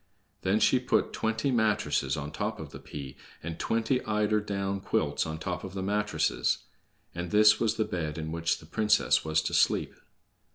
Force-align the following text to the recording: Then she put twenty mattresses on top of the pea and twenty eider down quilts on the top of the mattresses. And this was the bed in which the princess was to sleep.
Then 0.41 0.59
she 0.59 0.79
put 0.79 1.13
twenty 1.13 1.51
mattresses 1.51 2.17
on 2.17 2.31
top 2.31 2.59
of 2.59 2.71
the 2.71 2.79
pea 2.79 3.17
and 3.43 3.59
twenty 3.59 4.03
eider 4.03 4.39
down 4.41 4.79
quilts 4.81 5.27
on 5.27 5.35
the 5.35 5.43
top 5.43 5.63
of 5.63 5.75
the 5.75 5.83
mattresses. 5.83 6.63
And 7.13 7.29
this 7.29 7.59
was 7.59 7.75
the 7.75 7.85
bed 7.85 8.17
in 8.17 8.31
which 8.31 8.57
the 8.57 8.65
princess 8.65 9.23
was 9.23 9.43
to 9.43 9.53
sleep. 9.53 9.93